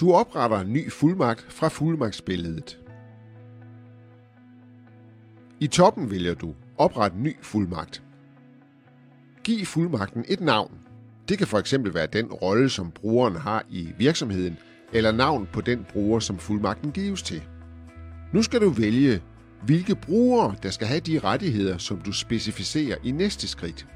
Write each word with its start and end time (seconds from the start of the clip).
Du 0.00 0.12
opretter 0.12 0.60
en 0.60 0.72
ny 0.72 0.90
fuldmagt 0.90 1.46
fra 1.48 1.68
fuldmagtsbilledet. 1.68 2.80
I 5.60 5.66
toppen 5.66 6.10
vælger 6.10 6.34
du 6.34 6.54
Opret 6.78 7.12
ny 7.16 7.36
fuldmagt. 7.42 8.02
Giv 9.44 9.66
fuldmagten 9.66 10.24
et 10.28 10.40
navn. 10.40 10.78
Det 11.28 11.38
kan 11.38 11.46
for 11.46 11.58
eksempel 11.58 11.94
være 11.94 12.06
den 12.06 12.26
rolle, 12.26 12.68
som 12.68 12.90
brugeren 12.90 13.36
har 13.36 13.64
i 13.70 13.92
virksomheden, 13.98 14.58
eller 14.92 15.12
navn 15.12 15.48
på 15.52 15.60
den 15.60 15.86
bruger, 15.92 16.20
som 16.20 16.38
fuldmagten 16.38 16.92
gives 16.92 17.22
til. 17.22 17.42
Nu 18.32 18.42
skal 18.42 18.60
du 18.60 18.68
vælge, 18.68 19.22
hvilke 19.62 19.94
brugere, 19.94 20.54
der 20.62 20.70
skal 20.70 20.86
have 20.86 21.00
de 21.00 21.18
rettigheder, 21.18 21.78
som 21.78 22.00
du 22.00 22.12
specificerer 22.12 22.96
i 23.04 23.10
næste 23.10 23.48
skridt. 23.48 23.86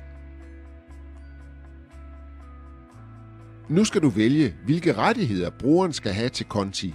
Nu 3.69 3.85
skal 3.85 4.03
du 4.03 4.09
vælge, 4.09 4.55
hvilke 4.65 4.93
rettigheder 4.93 5.51
brugeren 5.51 5.93
skal 5.93 6.13
have 6.13 6.29
til 6.29 6.47
konti. 6.47 6.95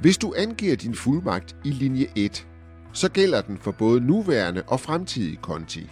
Hvis 0.00 0.18
du 0.18 0.34
angiver 0.36 0.76
din 0.76 0.94
fuldmagt 0.94 1.56
i 1.64 1.70
linje 1.70 2.06
1, 2.16 2.46
så 2.92 3.10
gælder 3.10 3.40
den 3.40 3.58
for 3.58 3.70
både 3.70 4.00
nuværende 4.00 4.62
og 4.66 4.80
fremtidige 4.80 5.36
konti. 5.36 5.90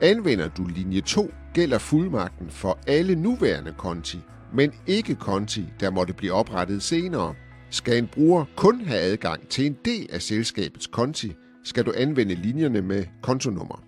Anvender 0.00 0.48
du 0.48 0.64
linje 0.64 1.00
2, 1.00 1.30
gælder 1.54 1.78
fuldmagten 1.78 2.50
for 2.50 2.78
alle 2.86 3.14
nuværende 3.14 3.74
konti, 3.78 4.18
men 4.54 4.72
ikke 4.86 5.14
konti, 5.14 5.64
der 5.80 5.90
måtte 5.90 6.14
blive 6.14 6.32
oprettet 6.32 6.82
senere. 6.82 7.34
Skal 7.70 7.98
en 7.98 8.06
bruger 8.06 8.44
kun 8.56 8.80
have 8.80 9.00
adgang 9.00 9.48
til 9.48 9.66
en 9.66 9.76
del 9.84 10.08
af 10.12 10.22
selskabets 10.22 10.86
konti, 10.86 11.32
skal 11.64 11.86
du 11.86 11.92
anvende 11.96 12.34
linjerne 12.34 12.82
med 12.82 13.04
kontonummer. 13.22 13.82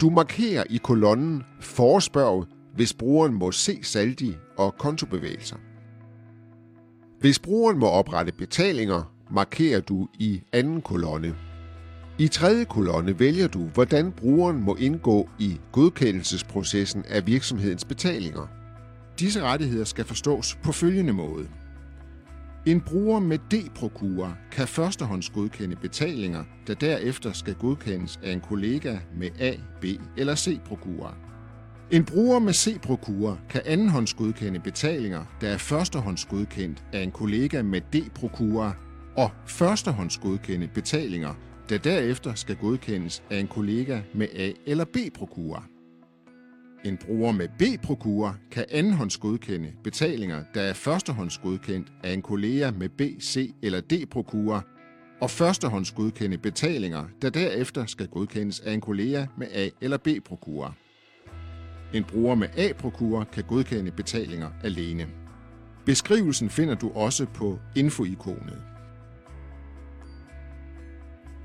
Du 0.00 0.10
markerer 0.10 0.64
i 0.70 0.76
kolonnen 0.76 1.42
Forespørg, 1.60 2.46
hvis 2.74 2.94
brugeren 2.94 3.34
må 3.34 3.52
se 3.52 3.78
saldi 3.82 4.36
og 4.56 4.74
kontobevægelser. 4.78 5.56
Hvis 7.20 7.38
brugeren 7.38 7.78
må 7.78 7.86
oprette 7.86 8.32
betalinger, 8.32 9.12
markerer 9.30 9.80
du 9.80 10.08
i 10.18 10.42
anden 10.52 10.82
kolonne. 10.82 11.34
I 12.18 12.28
tredje 12.28 12.64
kolonne 12.64 13.18
vælger 13.18 13.48
du, 13.48 13.64
hvordan 13.64 14.12
brugeren 14.12 14.62
må 14.62 14.74
indgå 14.74 15.28
i 15.38 15.60
godkendelsesprocessen 15.72 17.04
af 17.08 17.26
virksomhedens 17.26 17.84
betalinger. 17.84 18.46
Disse 19.18 19.42
rettigheder 19.42 19.84
skal 19.84 20.04
forstås 20.04 20.58
på 20.62 20.72
følgende 20.72 21.12
måde. 21.12 21.48
En 22.66 22.80
bruger 22.80 23.20
med 23.20 23.38
D-prokura 23.38 24.32
kan 24.52 24.68
førstehåndsgodkende 24.68 25.76
betalinger, 25.76 26.44
der 26.66 26.74
derefter 26.74 27.32
skal 27.32 27.54
godkendes 27.54 28.20
af 28.22 28.32
en 28.32 28.40
kollega 28.40 28.98
med 29.16 29.28
A, 29.40 29.52
B 29.80 29.84
eller 30.16 30.34
C-prokura. 30.34 31.14
En 31.90 32.04
bruger 32.04 32.38
med 32.38 32.52
C-Procure 32.52 33.38
kan 33.50 33.62
andenhåndsgodkende 33.64 34.60
betalinger, 34.60 35.24
der 35.40 35.48
er 35.48 35.58
førstehåndsgodkendt 35.58 36.84
af 36.92 37.02
en 37.02 37.10
kollega 37.10 37.62
med 37.62 37.80
D-Procure, 37.80 38.72
og 39.16 39.30
førstehåndsgodkende 39.46 40.68
betalinger, 40.74 41.34
der 41.68 41.78
derefter 41.78 42.34
skal 42.34 42.56
godkendes 42.56 43.22
af 43.30 43.38
en 43.38 43.46
kollega 43.48 44.00
med 44.14 44.28
A- 44.36 44.52
eller 44.66 44.84
B-Procure. 44.84 45.62
En 46.84 46.96
bruger 46.96 47.32
med 47.32 47.48
B-Procure 47.58 48.34
kan 48.50 48.64
andenhåndsgodkende 48.70 49.72
betalinger, 49.84 50.44
der 50.54 50.60
er 50.60 50.72
førstehåndsgodkendt 50.72 51.92
af 52.04 52.12
en 52.12 52.22
kollega 52.22 52.70
med 52.70 52.88
B, 52.88 53.00
C 53.22 53.54
eller 53.62 53.80
D-Procure, 53.80 54.62
og 55.20 55.30
førstehåndsgodkende 55.30 56.38
betalinger, 56.38 57.04
der 57.22 57.30
derefter 57.30 57.86
skal 57.86 58.06
godkendes 58.08 58.60
af 58.60 58.72
en 58.72 58.80
kollega 58.80 59.26
med 59.38 59.46
A- 59.52 59.68
eller 59.80 59.96
B-Procure. 59.96 60.72
En 61.92 62.04
bruger 62.04 62.34
med 62.34 62.48
A-prokur 62.56 63.24
kan 63.32 63.44
godkende 63.44 63.90
betalinger 63.90 64.48
alene. 64.62 65.06
Beskrivelsen 65.86 66.50
finder 66.50 66.74
du 66.74 66.90
også 66.94 67.26
på 67.34 67.58
infoikonet. 67.76 68.62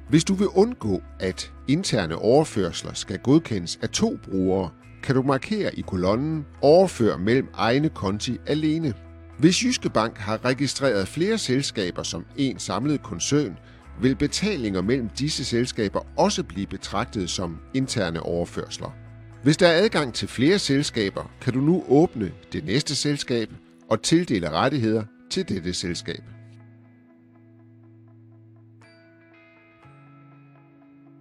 Hvis 0.09 0.23
du 0.23 0.33
vil 0.33 0.47
undgå, 0.47 1.01
at 1.19 1.53
interne 1.67 2.15
overførsler 2.15 2.93
skal 2.93 3.19
godkendes 3.19 3.79
af 3.81 3.89
to 3.89 4.17
brugere, 4.23 4.69
kan 5.03 5.15
du 5.15 5.21
markere 5.21 5.75
i 5.75 5.81
kolonnen 5.81 6.45
Overfør 6.61 7.17
mellem 7.17 7.47
egne 7.53 7.89
konti 7.89 8.37
alene. 8.47 8.93
Hvis 9.39 9.63
Jyske 9.63 9.89
Bank 9.89 10.17
har 10.17 10.45
registreret 10.45 11.07
flere 11.07 11.37
selskaber 11.37 12.03
som 12.03 12.25
en 12.37 12.59
samlet 12.59 13.03
koncern, 13.03 13.57
vil 14.01 14.15
betalinger 14.15 14.81
mellem 14.81 15.09
disse 15.09 15.45
selskaber 15.45 15.99
også 16.17 16.43
blive 16.43 16.67
betragtet 16.67 17.29
som 17.29 17.57
interne 17.73 18.23
overførsler. 18.23 18.98
Hvis 19.43 19.57
der 19.57 19.67
er 19.67 19.83
adgang 19.83 20.13
til 20.13 20.27
flere 20.27 20.59
selskaber, 20.59 21.31
kan 21.41 21.53
du 21.53 21.59
nu 21.59 21.83
åbne 21.87 22.31
det 22.53 22.65
næste 22.65 22.95
selskab 22.95 23.49
og 23.89 24.01
tildele 24.01 24.49
rettigheder 24.49 25.03
til 25.29 25.49
dette 25.49 25.73
selskab. 25.73 26.23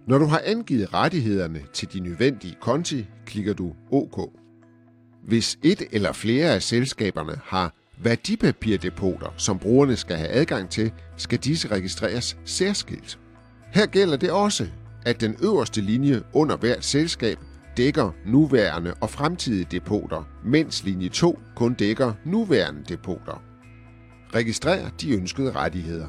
Når 0.07 0.17
du 0.17 0.25
har 0.25 0.41
angivet 0.45 0.93
rettighederne 0.93 1.61
til 1.73 1.93
de 1.93 1.99
nødvendige 1.99 2.55
konti, 2.61 3.05
klikker 3.25 3.53
du 3.53 3.73
OK. 3.91 4.31
Hvis 5.23 5.59
et 5.63 5.83
eller 5.91 6.11
flere 6.11 6.53
af 6.53 6.61
selskaberne 6.61 7.39
har 7.43 7.73
værdipapirdepoter, 8.01 9.33
som 9.37 9.59
brugerne 9.59 9.95
skal 9.95 10.17
have 10.17 10.29
adgang 10.29 10.69
til, 10.69 10.91
skal 11.17 11.39
disse 11.39 11.67
registreres 11.67 12.37
særskilt. 12.45 13.19
Her 13.73 13.85
gælder 13.85 14.17
det 14.17 14.31
også, 14.31 14.67
at 15.05 15.21
den 15.21 15.35
øverste 15.43 15.81
linje 15.81 16.21
under 16.33 16.57
hvert 16.57 16.85
selskab 16.85 17.37
dækker 17.79 18.11
nuværende 18.25 18.93
og 19.01 19.09
fremtidige 19.09 19.67
depoter, 19.71 20.23
mens 20.45 20.83
linje 20.83 21.09
2 21.09 21.39
kun 21.55 21.73
dækker 21.73 22.13
nuværende 22.25 22.83
depoter. 22.83 23.43
Registrer 24.35 24.89
de 24.89 25.11
ønskede 25.11 25.51
rettigheder. 25.51 26.07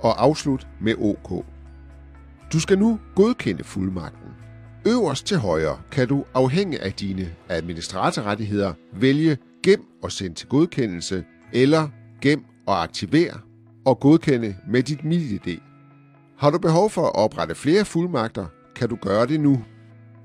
og 0.00 0.22
afslut 0.22 0.66
med 0.80 0.94
OK. 0.98 1.44
Du 2.52 2.60
skal 2.60 2.78
nu 2.78 3.00
godkende 3.14 3.64
fuldmagten. 3.64 4.30
Øverst 4.86 5.26
til 5.26 5.36
højre 5.36 5.78
kan 5.90 6.08
du 6.08 6.24
afhængig 6.34 6.82
af 6.82 6.92
dine 6.92 7.34
administratorrettigheder 7.48 8.72
vælge 8.92 9.36
Gem 9.62 9.84
og 10.02 10.12
send 10.12 10.34
til 10.34 10.48
godkendelse 10.48 11.24
eller 11.52 11.88
Gem 12.20 12.44
og 12.66 12.82
aktiver 12.82 13.47
og 13.88 14.00
godkende 14.00 14.56
med 14.66 14.82
dit 14.82 15.04
MitID. 15.04 15.58
Har 16.38 16.50
du 16.50 16.58
behov 16.58 16.90
for 16.90 17.06
at 17.06 17.14
oprette 17.14 17.54
flere 17.54 17.84
fuldmagter, 17.84 18.46
kan 18.76 18.88
du 18.88 18.96
gøre 18.96 19.26
det 19.26 19.40
nu. 19.40 19.64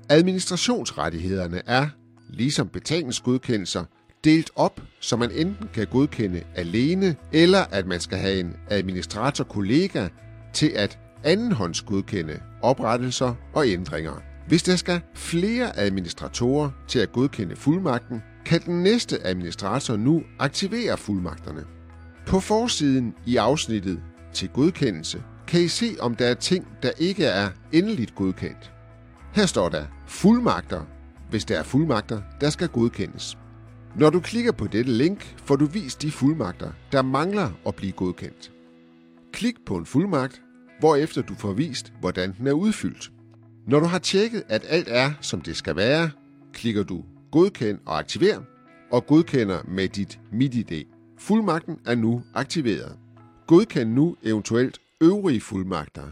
Administrationsrettighederne 0.08 1.62
er, 1.66 1.86
ligesom 2.30 2.68
betalingsgodkendelser, 2.68 3.84
delt 4.24 4.50
op, 4.56 4.80
så 5.00 5.16
man 5.16 5.30
enten 5.30 5.68
kan 5.74 5.86
godkende 5.86 6.42
alene, 6.54 7.16
eller 7.32 7.64
at 7.70 7.86
man 7.86 8.00
skal 8.00 8.18
have 8.18 8.40
en 8.40 8.56
administrator-kollega 8.70 10.08
til 10.52 10.68
at 10.68 10.98
andenhåndsgodkende 11.24 12.40
oprettelser 12.62 13.34
og 13.54 13.68
ændringer. 13.68 14.22
Hvis 14.48 14.62
der 14.62 14.76
skal 14.76 15.00
flere 15.14 15.78
administratorer 15.78 16.70
til 16.88 16.98
at 16.98 17.12
godkende 17.12 17.56
fuldmagten, 17.56 18.22
kan 18.46 18.60
den 18.60 18.82
næste 18.82 19.26
administrator 19.26 19.96
nu 19.96 20.22
aktivere 20.38 20.96
fuldmagterne. 20.96 21.73
På 22.26 22.40
forsiden 22.40 23.14
i 23.26 23.36
afsnittet 23.36 24.02
til 24.32 24.48
godkendelse 24.48 25.22
kan 25.46 25.60
I 25.60 25.68
se, 25.68 25.96
om 26.00 26.14
der 26.14 26.26
er 26.26 26.34
ting, 26.34 26.68
der 26.82 26.90
ikke 26.98 27.24
er 27.24 27.48
endeligt 27.72 28.14
godkendt. 28.14 28.72
Her 29.34 29.46
står 29.46 29.68
der 29.68 29.84
fuldmagter, 30.06 30.82
hvis 31.30 31.44
der 31.44 31.58
er 31.58 31.62
fuldmagter, 31.62 32.22
der 32.40 32.50
skal 32.50 32.68
godkendes. 32.68 33.38
Når 33.96 34.10
du 34.10 34.20
klikker 34.20 34.52
på 34.52 34.66
dette 34.66 34.92
link, 34.92 35.36
får 35.44 35.56
du 35.56 35.66
vist 35.66 36.02
de 36.02 36.10
fuldmagter, 36.10 36.70
der 36.92 37.02
mangler 37.02 37.50
at 37.66 37.74
blive 37.74 37.92
godkendt. 37.92 38.52
Klik 39.32 39.54
på 39.66 39.76
en 39.76 39.86
fuldmagt, 39.86 40.42
hvorefter 40.80 41.22
du 41.22 41.34
får 41.34 41.52
vist, 41.52 41.92
hvordan 42.00 42.34
den 42.38 42.46
er 42.46 42.52
udfyldt. 42.52 43.12
Når 43.66 43.80
du 43.80 43.86
har 43.86 43.98
tjekket, 43.98 44.42
at 44.48 44.64
alt 44.68 44.88
er, 44.90 45.12
som 45.20 45.40
det 45.40 45.56
skal 45.56 45.76
være, 45.76 46.10
klikker 46.52 46.82
du 46.82 47.04
Godkend 47.32 47.78
og 47.86 47.98
Aktiver, 47.98 48.38
og 48.90 49.06
godkender 49.06 49.58
med 49.68 49.88
dit 49.88 50.20
MitID. 50.32 50.93
Fuldmagten 51.24 51.78
er 51.86 51.94
nu 51.94 52.22
aktiveret. 52.34 52.98
Godkend 53.46 53.92
nu 53.92 54.16
eventuelt 54.22 54.80
øvrige 55.00 55.40
fuldmagter 55.40 56.02